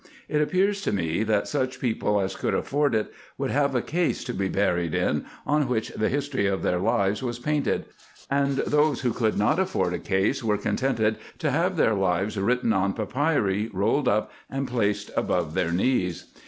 It 0.27 0.41
appears 0.41 0.81
to 0.81 0.91
me, 0.91 1.21
that 1.25 1.47
such 1.47 1.79
people 1.79 2.19
as 2.19 2.35
could 2.35 2.55
afford 2.55 2.95
it 2.95 3.13
would 3.37 3.51
have 3.51 3.75
a 3.75 3.83
case 3.83 4.23
to 4.23 4.33
be 4.33 4.49
buried 4.49 4.95
in, 4.95 5.25
on 5.45 5.67
which 5.67 5.89
the 5.89 6.09
history 6.09 6.47
of 6.47 6.63
their 6.63 6.79
lives 6.79 7.21
was 7.21 7.37
painted: 7.37 7.85
and 8.27 8.57
those 8.65 9.01
who 9.01 9.13
could 9.13 9.37
not 9.37 9.59
afford 9.59 9.93
a 9.93 9.99
case, 9.99 10.43
were 10.43 10.57
contented 10.57 11.17
to 11.37 11.51
have 11.51 11.77
their 11.77 11.93
lives 11.93 12.35
written 12.35 12.73
on 12.73 12.93
papyri, 12.93 13.69
rolled 13.73 14.07
up, 14.07 14.31
and 14.49 14.67
placed 14.67 15.11
above 15.15 15.53
their 15.53 15.71
knees. 15.71 16.33